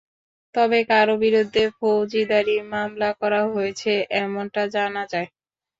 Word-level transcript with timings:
তবে 0.55 0.79
কারও 0.89 1.15
বিরুদ্ধে 1.23 1.63
ফৌজদারি 1.77 2.55
মামলা 2.71 3.09
করা 3.21 3.41
হয়েছে 3.53 3.91
এমনটা 4.21 4.61
জানা 4.75 5.03
যায় 5.05 5.27
না। 5.27 5.35